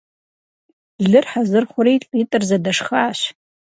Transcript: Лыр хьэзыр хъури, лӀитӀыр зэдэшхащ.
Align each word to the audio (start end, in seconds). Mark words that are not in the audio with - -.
Лыр 1.09 1.25
хьэзыр 1.31 1.65
хъури, 1.71 1.95
лӀитӀыр 2.09 2.43
зэдэшхащ. 2.49 3.19